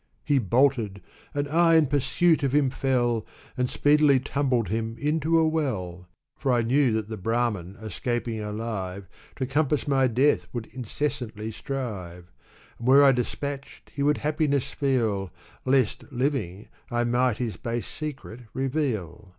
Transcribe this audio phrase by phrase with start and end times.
[0.25, 0.99] He bolted,
[1.31, 3.23] and I in pursuit of him fell,
[3.55, 9.07] And speedily tumbled him into a well; For I knew that the Brahmin escaping alive,
[9.35, 12.31] To compass my death would incessantly strive.
[12.79, 15.31] And were I despatched he would happiness feel.
[15.65, 19.29] Lest, living, I might his base secret reveal.